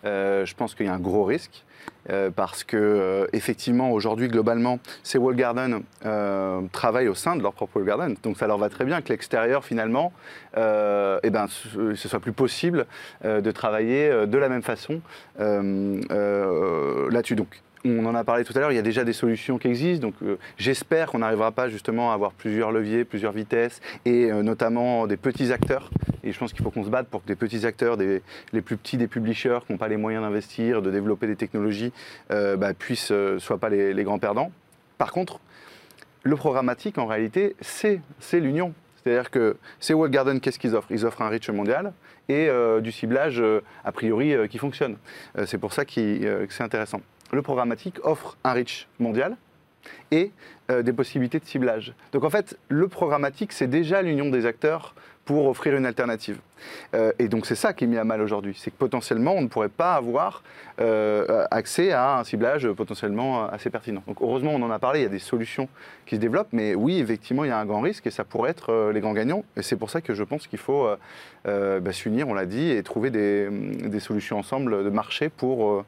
[0.05, 1.65] je pense qu'il y a un gros risque.
[2.11, 7.43] Euh, parce que euh, effectivement aujourd'hui globalement ces wall gardens euh, travaillent au sein de
[7.43, 10.13] leur propre wall garden, donc ça leur va très bien que l'extérieur finalement,
[10.55, 12.85] eh ben, ce, ce, soit plus possible
[13.25, 15.01] de travailler de la même façon
[15.39, 17.37] là-dessus.
[17.37, 19.69] Donc on en a parlé tout à l'heure, il y a déjà des solutions qui
[19.69, 20.07] existent.
[20.07, 24.43] Donc euh, j'espère qu'on n'arrivera pas justement à avoir plusieurs leviers, plusieurs vitesses et euh,
[24.43, 25.91] notamment des petits acteurs.
[26.23, 28.63] Et je pense qu'il faut qu'on se batte pour que des petits acteurs, des, les
[28.63, 31.93] plus petits des publishers qui n'ont pas les moyens d'investir, de développer des technologies,
[32.31, 34.51] euh, bah, puissent, soient pas les, grands perdants.
[34.97, 35.41] Par contre,
[36.23, 38.01] le programmatique, en réalité, c'est
[38.33, 38.73] l'union.
[38.97, 40.91] C'est-à-dire que ces Wall Garden, qu'est-ce qu'ils offrent?
[40.91, 41.93] Ils offrent un reach mondial
[42.31, 42.49] et
[42.81, 43.43] du ciblage,
[43.85, 44.97] a priori, qui fonctionne.
[45.45, 47.03] c'est pour ça que c'est intéressant
[47.35, 49.37] le programmatique offre un reach mondial
[50.11, 50.31] et
[50.71, 51.93] euh, des possibilités de ciblage.
[52.13, 54.95] Donc en fait, le programmatique, c'est déjà l'union des acteurs
[55.25, 56.39] pour offrir une alternative.
[56.95, 59.41] Euh, et donc c'est ça qui est mis à mal aujourd'hui, c'est que potentiellement on
[59.41, 60.43] ne pourrait pas avoir
[60.81, 64.03] euh, accès à un ciblage potentiellement assez pertinent.
[64.07, 65.69] Donc heureusement on en a parlé, il y a des solutions
[66.05, 68.51] qui se développent, mais oui effectivement il y a un grand risque et ça pourrait
[68.51, 69.45] être les grands gagnants.
[69.57, 70.89] Et c'est pour ça que je pense qu'il faut
[71.45, 75.85] bah, s'unir, on l'a dit, et trouver des, des, solutions ensemble de marché pour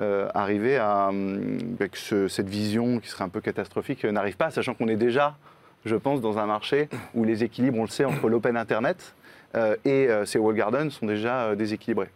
[0.00, 4.74] euh, arriver à euh, que cette vision qui serait un peu catastrophique n'arrive pas, sachant
[4.74, 5.36] qu'on est déjà,
[5.84, 9.14] je pense, dans un marché où les équilibres, on le sait, entre l'open Internet
[9.54, 12.10] euh, et ces wall gardens sont déjà déséquilibrés.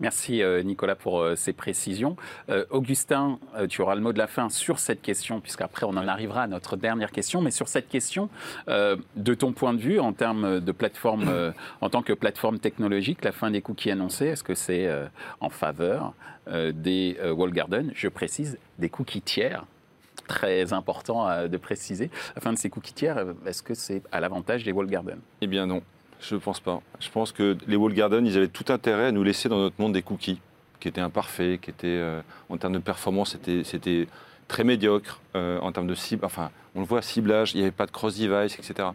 [0.00, 2.16] Merci euh, Nicolas pour euh, ces précisions.
[2.48, 6.08] Euh, Augustin, tu auras le mot de la fin sur cette question, puisqu'après on en
[6.08, 8.30] arrivera à notre dernière question, mais sur cette question,
[8.68, 13.32] de ton point de vue en termes de plateforme, en tant que plateforme technologique, la
[13.32, 14.88] fin des cookies annoncés, est-ce que c'est
[15.40, 16.14] en faveur
[16.48, 19.64] des wall gardens Je précise, des cookies tiers
[20.26, 22.10] très important de préciser.
[22.34, 25.46] La fin de ces cookies tiers, est-ce que c'est à l'avantage des wall gardens Eh
[25.46, 25.82] bien non.
[26.20, 26.80] Je ne pense pas.
[27.00, 29.80] Je pense que les wall gardens, ils avaient tout intérêt à nous laisser dans notre
[29.80, 30.40] monde des cookies,
[30.78, 34.08] qui étaient imparfaits, qui étaient, euh, en termes de performance, c'était
[34.48, 37.70] très médiocre, euh, en termes de cible, enfin, on le voit, ciblage, il n'y avait
[37.70, 38.88] pas de cross-device, etc.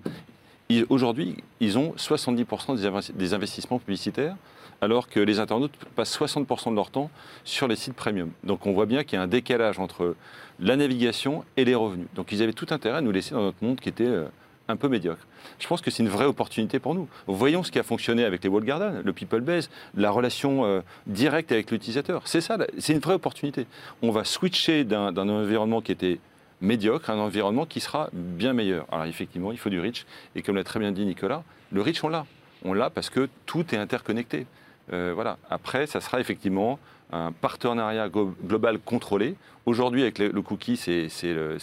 [0.90, 4.36] Aujourd'hui, ils ont 70% des investissements publicitaires,
[4.82, 7.10] alors que les internautes passent 60% de leur temps
[7.44, 8.32] sur les sites premium.
[8.44, 10.16] Donc on voit bien qu'il y a un décalage entre
[10.60, 12.08] la navigation et les revenus.
[12.16, 14.06] Donc ils avaient tout intérêt à nous laisser dans notre monde qui était...
[14.06, 14.26] Euh,
[14.68, 15.26] un peu médiocre.
[15.60, 17.08] Je pense que c'est une vraie opportunité pour nous.
[17.28, 20.82] Voyons ce qui a fonctionné avec les wall gardens, le people base, la relation euh,
[21.08, 22.24] directe avec l'utilisateur.
[22.26, 23.68] C'est ça, c'est une vraie opportunité.
[24.02, 26.20] On va switcher d'un environnement qui était
[26.62, 28.86] médiocre à un environnement qui sera bien meilleur.
[28.92, 30.06] Alors effectivement, il faut du reach.
[30.36, 32.26] Et comme l'a très bien dit Nicolas, le reach, on l'a.
[32.64, 34.48] On l'a parce que tout est interconnecté.
[34.94, 35.38] Euh, voilà.
[35.50, 36.80] Après, ça sera effectivement
[37.12, 39.36] un partenariat global contrôlé.
[39.66, 41.58] Aujourd'hui, avec le, cookie, c'est le,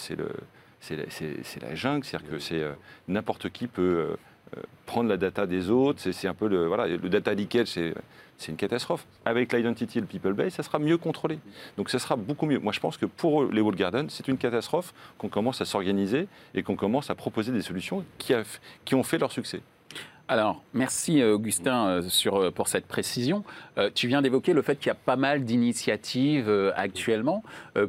[0.83, 2.73] c'est la, jungle, c'est-à-dire que c'est euh,
[3.07, 5.99] n'importe qui peut euh, euh, prendre la data des autres.
[6.11, 9.05] C'est un peu le voilà, le data leakage, c'est une catastrophe.
[9.25, 11.39] Avec l'identity et le people base, ça sera mieux contrôlé.
[11.77, 12.59] Donc ça sera beaucoup mieux.
[12.59, 16.27] Moi, je pense que pour les wall gardens, c'est une catastrophe qu'on commence à s'organiser
[16.53, 18.33] et qu'on commence à proposer des solutions qui,
[18.83, 19.61] qui ont fait leur succès.
[20.27, 23.43] Alors, merci Augustin sur, pour cette précision.
[23.93, 27.43] tu viens d'évoquer le fait qu'il y a pas mal d'initiatives actuellement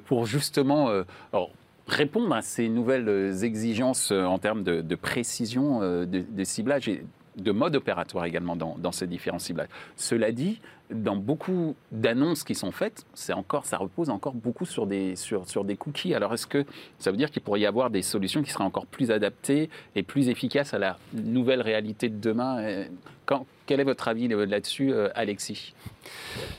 [0.04, 0.90] pour justement
[1.86, 7.04] répondre à ces nouvelles euh, exigences euh, en termes de, précision, euh, de, ciblage et
[7.36, 9.68] de mode opératoire également dans, ces différents ciblages.
[9.96, 14.86] Cela dit, dans beaucoup d'annonces qui sont faites, c'est encore, ça repose encore beaucoup sur
[14.86, 16.14] des, sur, des cookies.
[16.14, 16.64] Alors est-ce que
[16.98, 20.04] ça veut dire qu'il pourrait y avoir des solutions qui seraient encore plus adaptées et
[20.04, 22.84] plus efficaces à la nouvelle réalité de demain?
[23.66, 25.74] Quel est votre avis là-dessus, Alexis?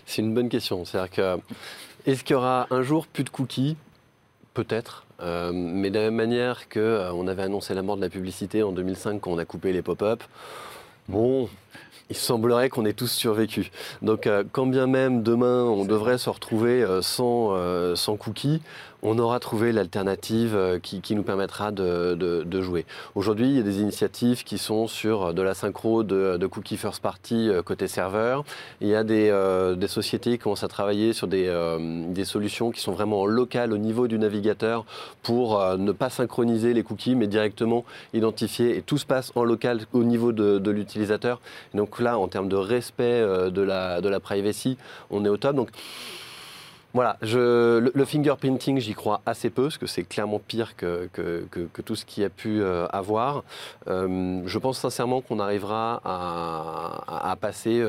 [0.06, 0.84] C'est une bonne question.
[0.84, 1.42] C'est-à-dire que
[2.06, 3.78] est-ce qu'il y aura un jour plus de cookies?
[4.54, 5.05] Peut-être.
[5.22, 8.64] Euh, mais de la même manière qu'on euh, avait annoncé la mort de la publicité
[8.64, 10.22] en 2005 quand on a coupé les pop-up,
[11.08, 11.50] bon,
[12.10, 13.72] il semblerait qu'on ait tous survécu.
[14.02, 17.56] Donc, euh, quand bien même demain on devrait se retrouver sans,
[17.96, 18.62] sans cookies,
[19.08, 22.86] on aura trouvé l'alternative euh, qui, qui nous permettra de, de- de jouer.
[23.14, 26.76] Aujourd'hui, il y a des initiatives qui sont sur de la synchro de, de cookie
[26.76, 28.44] first party euh, côté serveur.
[28.82, 32.26] Il y a des, euh, des sociétés qui commencent à travailler sur des, euh, des
[32.26, 34.86] solutions qui sont vraiment locales au niveau du navigateur
[35.22, 38.76] pour euh, ne pas synchroniser les cookies, mais directement identifier.
[38.76, 41.42] Et tout se passe en local au niveau de, l'utilisateur.
[41.76, 44.78] Et Donc là, en termes de respect euh, de la, de la privacy,
[45.12, 45.56] on est au top.
[45.56, 45.70] Donc
[46.94, 51.96] voilà, le, fingerprinting, j'y crois assez peu, parce que c'est clairement pire que, que- tout
[51.96, 53.46] ce qu'il y a pu euh, avoir.
[53.88, 57.82] Euh, je pense sincèrement qu'on arrivera à, passer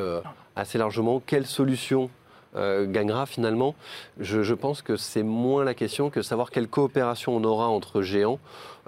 [0.55, 1.21] assez largement.
[1.27, 2.09] Quelle solution
[2.57, 3.75] euh, gagnera finalement
[4.19, 8.39] je, pense que c'est moins la question que savoir quelle coopération on aura entre géants.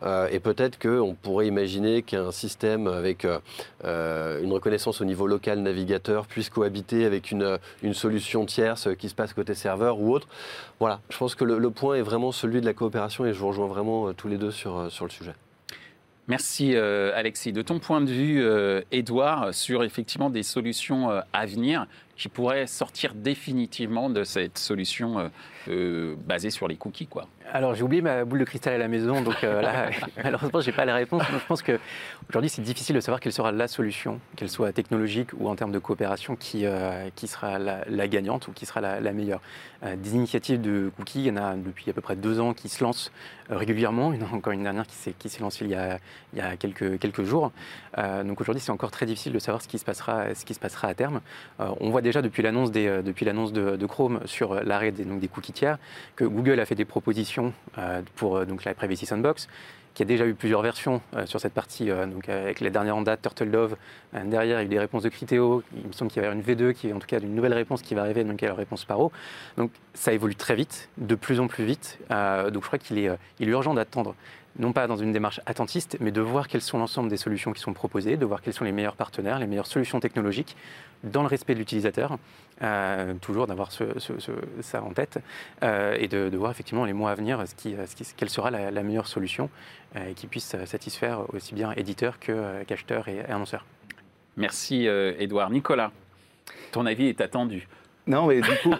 [0.05, 3.41] Euh, et peut-être qu'on pourrait imaginer qu'un système avec euh,
[3.85, 9.09] euh, une reconnaissance au niveau local navigateur puisse cohabiter avec une, une solution tierce qui
[9.09, 10.29] se passe côté serveur ou autre.
[10.79, 13.49] Voilà, je pense que le, point est vraiment celui de la coopération et je vous
[13.49, 15.35] rejoins vraiment euh, tous les deux sur, euh, sur le sujet.
[16.29, 17.55] Merci euh, Alexis.
[17.55, 21.87] De ton point de vue, euh, Edouard, sur effectivement des solutions euh, à venir
[22.19, 25.29] qui pourraient sortir définitivement de cette solution euh,
[25.69, 27.27] euh, basée sur les cookies, quoi.
[27.51, 29.91] Alors j'ai oublié ma boule de cristal à la maison, donc euh, là,
[30.23, 31.23] malheureusement, j'ai pas la réponse.
[31.31, 31.79] Je pense que
[32.29, 35.73] aujourd'hui, c'est difficile de savoir quelle sera la solution, qu'elle soit technologique ou en termes
[35.73, 39.41] de coopération, qui, euh, qui sera la, gagnante ou qui sera la, meilleure.
[39.97, 42.69] Des initiatives de cookies, il y en a depuis à peu près deux ans qui
[42.69, 43.13] se lancent
[43.49, 44.13] régulièrement.
[44.13, 45.99] Il encore une dernière qui s'est lancée il y a,
[46.33, 47.53] il y a quelques, quelques jours.
[47.97, 50.59] Donc aujourd'hui, c'est encore très difficile de savoir ce qui se passera, ce qui se
[50.59, 51.21] passera à terme.
[51.61, 55.79] On voit des, euh, depuis l'annonce de, de Chrome sur l'arrêt des, cookies tiers
[56.17, 59.49] que Google a fait des propositions euh, pour euh, donc la Privacy Sandbox,
[59.99, 63.03] qui a déjà eu plusieurs versions euh, sur cette partie, euh, avec les dernières en
[63.03, 63.77] date, Turtle Dove.
[64.15, 65.65] Euh, derrière, il y a eu des réponses de Criteo.
[65.77, 67.35] Il me semble qu'il va y avoir une V2 qui est en tout cas une
[67.35, 69.11] nouvelle réponse qui va arriver, donc la réponse Paro.
[69.57, 71.99] Donc ça évolue très vite, de plus en plus vite.
[72.13, 74.15] Euh, donc je crois qu'il est, euh, il est urgent d'attendre
[74.59, 77.61] non pas dans une démarche attentiste, mais de voir quelles sont l'ensemble des solutions qui
[77.61, 80.57] sont proposées, de voir quels sont les meilleurs partenaires, les meilleures solutions technologiques,
[81.05, 82.19] dans le respect de l'utilisateur,
[82.63, 85.21] euh, toujours d'avoir ça en tête,
[85.63, 87.43] euh, et de, voir effectivement les mois à venir
[88.17, 89.49] quelle sera la, meilleure solution
[89.97, 93.65] euh, qui puisse satisfaire aussi bien éditeurs que, qu'acheteurs et, et annonceurs.
[94.37, 95.51] Merci Edouard.
[95.51, 95.91] Nicolas,
[96.71, 97.67] ton avis est attendu.
[98.09, 98.75] Non, mais du coup,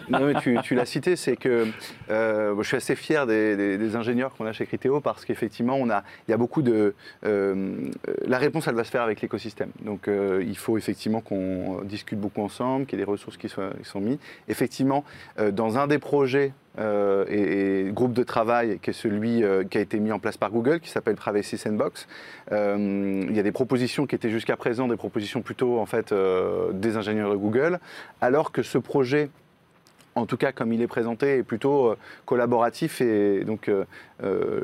[0.63, 1.67] tu, l'as cité, c'est que
[2.09, 6.03] euh, je suis assez fier des, ingénieurs qu'on a chez Criteo parce qu'effectivement, on a,
[6.27, 6.95] il y a beaucoup de.
[7.25, 7.89] euh,
[8.25, 9.71] la réponse, elle va se faire avec l'écosystème.
[9.85, 13.47] Donc, euh, il faut effectivement qu'on discute beaucoup ensemble, qu'il y ait des ressources qui,
[13.47, 14.17] qui sont mises.
[14.47, 15.03] Effectivement,
[15.51, 19.81] dans un des projets euh, et, groupe de travail qui est celui euh, qui a
[19.81, 22.07] été mis en place par Google, qui s'appelle Privacy Sandbox,
[22.51, 26.11] euh, il y a des propositions qui étaient jusqu'à présent des propositions plutôt en fait
[26.11, 27.79] euh, des ingénieurs de Google,
[28.21, 29.29] alors que ce projet
[30.15, 33.71] en tout cas comme il est présenté, est plutôt collaboratif et donc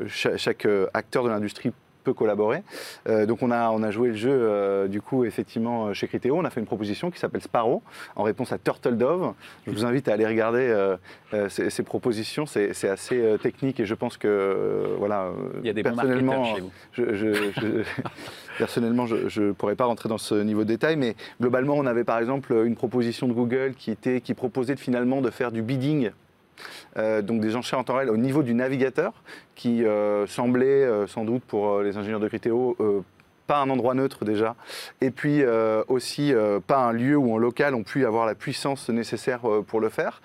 [0.08, 1.72] cha- chaque, acteur de l'industrie
[2.06, 2.62] peut collaborer.
[3.08, 6.06] Euh, donc on a, on a joué le jeu euh, du coup effectivement euh, chez
[6.06, 7.82] Criteo, on a fait une proposition qui s'appelle Sparrow
[8.14, 9.32] en réponse à Turtle Dove.
[9.66, 10.64] Je vous invite à aller regarder
[11.48, 15.30] ces, ces propositions, c'est c'est assez technique et je pense que voilà.
[15.60, 16.70] Il y a des personnellement, chez vous.
[16.92, 17.82] je, je- je-
[18.58, 22.04] personnellement, je ne pourrais pas rentrer dans ce niveau de détail, mais globalement, on avait
[22.04, 25.62] par exemple une proposition de Google qui, était, qui proposait de, finalement de faire du
[25.62, 26.10] bidding.
[26.96, 29.12] Euh, donc des enchères en temps réel au niveau du navigateur,
[29.54, 33.00] qui euh, semblait euh, sans doute pour les ingénieurs de Criteo euh,
[33.46, 34.56] pas un endroit neutre déjà,
[35.00, 35.44] et puis
[35.86, 36.34] aussi
[36.66, 39.38] pas un lieu où en local on puisse avoir la puissance nécessaire
[39.68, 40.20] pour le faire.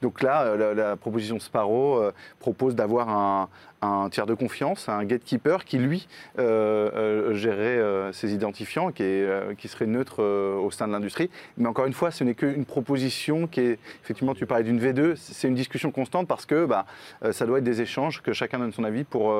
[0.00, 3.48] Donc là, la, la proposition Sparrow propose d'avoir un,
[3.82, 6.08] un tiers de confiance, un gatekeeper qui lui
[6.38, 11.30] euh, euh, gérerait euh, ces identifiants, qui, est, qui serait neutre au sein de l'industrie.
[11.56, 15.16] Mais encore une fois, ce n'est qu'une proposition qui est, effectivement, tu parlais d'une V2,
[15.16, 16.86] c'est une discussion constante parce que bah,
[17.32, 19.34] ça doit être des échanges, que chacun donne son avis pour,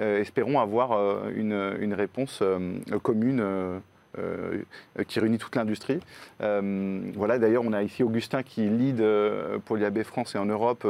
[0.00, 2.42] espérons, avoir une, une réponse
[3.02, 3.42] commune.
[5.08, 6.00] qui réunit toute l'industrie.
[6.40, 9.04] Voilà, d'ailleurs, on a ici Augustin qui lead
[9.64, 10.86] pour l'IAB France et en Europe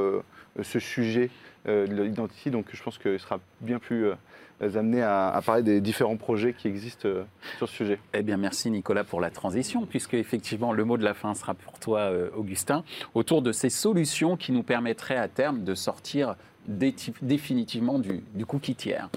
[0.62, 1.30] ce sujet
[1.68, 4.14] euh, de l'identity, donc je pense qu'il sera bien plus euh,
[4.60, 7.24] amené à, à parler des différents projets qui existent euh,
[7.58, 7.98] sur ce sujet.
[8.14, 11.54] Eh bien, merci Nicolas pour la transition, puisque effectivement le mot de la fin sera
[11.54, 16.36] pour toi, euh, Augustin, autour de ces solutions qui nous permettraient à terme de sortir
[16.66, 19.08] dé- définitivement du, du cookie tiers.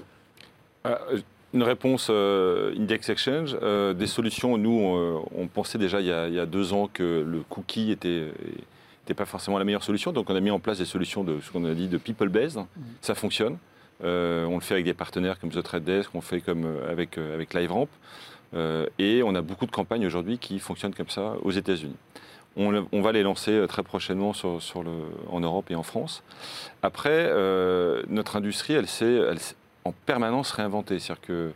[0.86, 0.96] Euh,
[1.52, 6.12] Une réponse euh, Index Exchange, euh, des solutions, nous, on, on pensait déjà il y,
[6.12, 8.28] a, il y a deux ans que le cookie était,
[9.10, 11.40] était pas forcément la meilleure solution, donc on a mis en place des solutions de
[11.40, 12.60] ce qu'on a dit de people-based,
[13.00, 13.58] ça fonctionne.
[14.02, 16.64] Euh, on le fait avec des partenaires comme The Trade Desk, on le fait comme
[16.64, 17.88] euh, avec, euh, avec LiveRamp,
[18.52, 21.94] Euh, et on a beaucoup de campagnes aujourd'hui qui fonctionnent comme ça aux États-Unis.
[22.56, 24.90] On, va les lancer très prochainement sur, sur le,
[25.30, 26.24] en Europe et en France.
[26.82, 29.20] Après, euh, notre industrie, elle s'est
[29.84, 30.98] en permanence réinventée.
[30.98, 31.52] C'est-à-dire que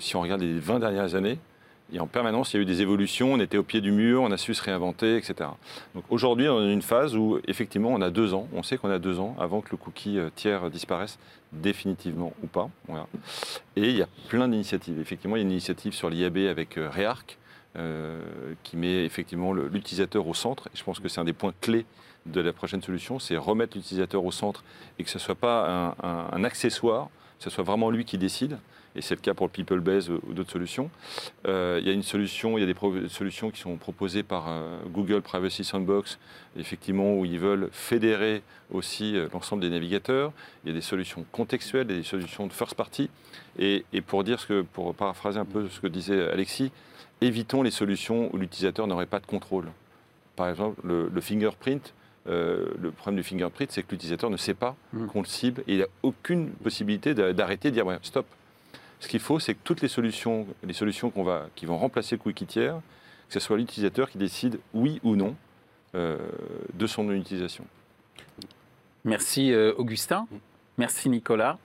[0.00, 1.38] si on regarde les 20 dernières années,
[1.96, 4.20] a en permanence, il y a eu des évolutions, on était au pied du mur,
[4.20, 5.48] on a su se réinventer, etc.
[5.94, 8.76] Donc aujourd'hui, on est dans une phase où, effectivement, on a deux ans, on sait
[8.76, 11.18] qu'on a deux ans avant que le cookie euh, tiers disparaisse
[11.52, 12.68] définitivement ou pas.
[13.76, 15.00] Et il y a plein d'initiatives.
[15.00, 17.38] Effectivement, il y a une initiative sur l'IAB avec euh, Rearc,
[17.76, 18.20] euh,
[18.64, 20.68] qui met effectivement l'utilisateur au centre.
[20.74, 21.86] Et je pense que c'est un des points clés
[22.26, 24.62] de la prochaine solution, c'est remettre l'utilisateur au centre
[24.98, 28.18] et que ce ne soit pas un- un accessoire, que ce soit vraiment lui qui
[28.18, 28.58] décide.
[28.98, 30.90] Et c'est le cas pour le People Base ou d'autres solutions.
[31.46, 34.46] Euh, il y a une solution, il y a des solutions qui sont proposées par
[34.48, 36.18] euh, Google Privacy Sandbox,
[36.58, 40.32] effectivement, où ils veulent fédérer aussi euh, l'ensemble des navigateurs.
[40.64, 43.08] Il y a des solutions contextuelles, des solutions de first party.
[43.56, 46.72] Et, et pour dire ce que, pour paraphraser un peu ce que disait Alexis,
[47.20, 49.66] évitons les solutions où l'utilisateur n'aurait pas de contrôle.
[50.34, 51.94] Par exemple, le, le fingerprint.
[52.28, 55.06] euh, le problème du fingerprint, c'est que l'utilisateur ne sait pas Mm.
[55.06, 58.26] qu'on le cible et il n'a aucune possibilité d'a- d'arrêter, de dire ouais, stop.
[59.00, 61.12] Ce qu'il faut, c'est que toutes les solutions, les solutions
[61.54, 65.36] qui vont remplacer le cookie que ce soit l'utilisateur qui décide oui ou non
[65.94, 66.18] euh,
[66.74, 67.64] de son utilisation.
[69.04, 70.26] Merci euh, Augustin,
[70.76, 71.58] merci Nicolas,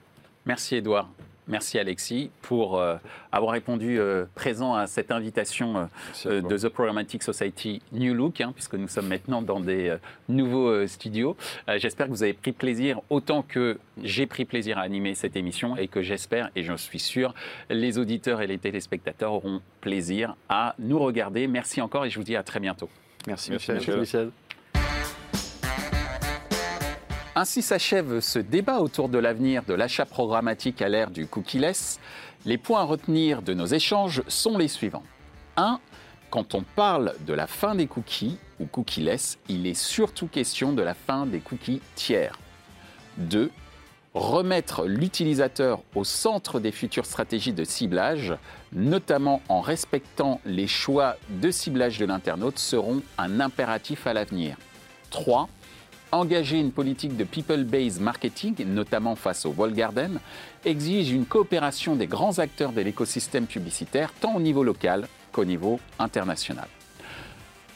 [0.46, 1.10] merci Edouard,
[1.48, 2.96] merci Alexis pour euh,
[3.32, 5.84] avoir répondu euh, présent à cette invitation euh,
[6.26, 9.96] euh, de The Programmatic Society New Look, hein, puisque nous sommes maintenant dans des euh,
[10.28, 11.36] nouveaux euh, studios.
[11.68, 15.36] Euh, j'espère que vous avez pris plaisir autant que j'ai pris plaisir à animer cette
[15.36, 17.34] émission et que j'espère, et je suis sûr,
[17.70, 21.46] les auditeurs et les téléspectateurs auront plaisir à nous regarder.
[21.46, 22.88] Merci encore et je vous dis à très bientôt.
[23.26, 23.76] Merci, Merci, Michel.
[23.76, 24.00] Michel.
[24.00, 24.30] Michel.
[27.36, 31.98] Ainsi s'achève ce débat autour de l'avenir de l'achat programmatique à l'ère du cookie-less.
[32.46, 35.02] Les points à retenir de nos échanges sont les suivants.
[35.56, 35.80] 1.
[36.30, 40.82] Quand on parle de la fin des cookies ou cookie-less, il est surtout question de
[40.82, 42.38] la fin des cookies tiers.
[43.16, 43.50] 2.
[44.14, 48.32] Remettre l'utilisateur au centre des futures stratégies de ciblage,
[48.72, 54.56] notamment en respectant les choix de ciblage de l'internaute, seront un impératif à l'avenir.
[55.10, 55.48] 3
[56.16, 60.20] engager une politique de people-based marketing, notamment face au wall garden,
[60.64, 65.80] exige une coopération des grands acteurs de l'écosystème publicitaire, tant au niveau local qu'au niveau
[65.98, 66.68] international.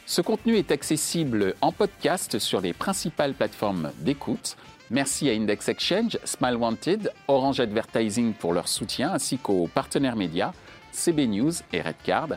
[0.05, 4.57] Ce contenu est accessible en podcast sur les principales plateformes d'écoute.
[4.89, 10.53] Merci à Index Exchange, Smile Wanted, Orange Advertising pour leur soutien, ainsi qu'aux partenaires médias,
[10.91, 12.29] CB News et Redcard.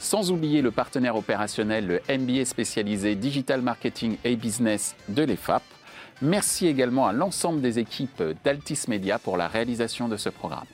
[0.00, 5.62] Sans oublier le partenaire opérationnel, le MBA spécialisé Digital Marketing et Business de l'EFAP.
[6.22, 10.64] Merci également à l'ensemble des équipes d'Altis Media pour la réalisation de ce programme.